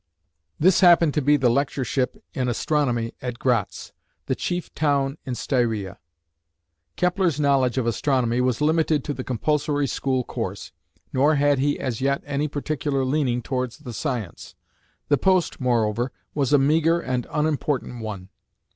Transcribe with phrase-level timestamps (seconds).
[0.59, 3.93] This happened to be the lectureship in astronomy at Gratz,
[4.25, 5.99] the chief town in Styria.
[6.95, 10.71] Kepler's knowledge of astronomy was limited to the compulsory school course,
[11.13, 14.55] nor had he as yet any particular leaning towards the science;
[15.09, 18.29] the post, moreover, was a meagre and unimportant one.